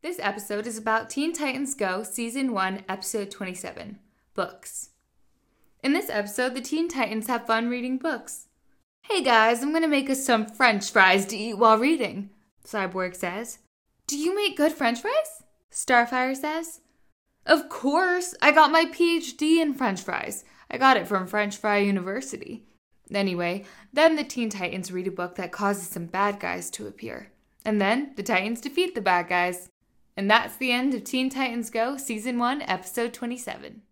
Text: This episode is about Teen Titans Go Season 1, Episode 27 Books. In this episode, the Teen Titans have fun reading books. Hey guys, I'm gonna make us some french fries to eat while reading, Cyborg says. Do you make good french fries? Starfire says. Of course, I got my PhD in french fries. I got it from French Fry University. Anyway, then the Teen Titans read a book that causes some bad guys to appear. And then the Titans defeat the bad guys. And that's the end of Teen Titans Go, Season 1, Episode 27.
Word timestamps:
This 0.00 0.20
episode 0.20 0.68
is 0.68 0.78
about 0.78 1.10
Teen 1.10 1.32
Titans 1.32 1.74
Go 1.74 2.04
Season 2.04 2.52
1, 2.52 2.84
Episode 2.88 3.32
27 3.32 3.98
Books. 4.32 4.90
In 5.82 5.92
this 5.92 6.08
episode, 6.08 6.54
the 6.54 6.60
Teen 6.60 6.86
Titans 6.88 7.26
have 7.26 7.48
fun 7.48 7.68
reading 7.68 7.98
books. 7.98 8.46
Hey 9.02 9.24
guys, 9.24 9.60
I'm 9.60 9.72
gonna 9.72 9.88
make 9.88 10.08
us 10.08 10.24
some 10.24 10.46
french 10.46 10.92
fries 10.92 11.26
to 11.26 11.36
eat 11.36 11.54
while 11.54 11.78
reading, 11.78 12.30
Cyborg 12.64 13.16
says. 13.16 13.58
Do 14.06 14.16
you 14.16 14.36
make 14.36 14.56
good 14.56 14.70
french 14.70 15.00
fries? 15.00 15.42
Starfire 15.72 16.36
says. 16.36 16.80
Of 17.44 17.68
course, 17.68 18.36
I 18.40 18.52
got 18.52 18.70
my 18.70 18.84
PhD 18.84 19.60
in 19.60 19.74
french 19.74 20.00
fries. 20.00 20.44
I 20.70 20.78
got 20.78 20.96
it 20.96 21.08
from 21.08 21.26
French 21.26 21.56
Fry 21.56 21.78
University. 21.78 22.68
Anyway, 23.12 23.64
then 23.92 24.14
the 24.14 24.22
Teen 24.22 24.48
Titans 24.48 24.92
read 24.92 25.08
a 25.08 25.10
book 25.10 25.34
that 25.34 25.50
causes 25.50 25.88
some 25.88 26.06
bad 26.06 26.38
guys 26.38 26.70
to 26.70 26.86
appear. 26.86 27.32
And 27.64 27.80
then 27.80 28.12
the 28.14 28.22
Titans 28.22 28.60
defeat 28.60 28.94
the 28.94 29.00
bad 29.00 29.28
guys. 29.28 29.68
And 30.18 30.28
that's 30.28 30.56
the 30.56 30.72
end 30.72 30.94
of 30.94 31.04
Teen 31.04 31.30
Titans 31.30 31.70
Go, 31.70 31.96
Season 31.96 32.40
1, 32.40 32.62
Episode 32.62 33.14
27. 33.14 33.82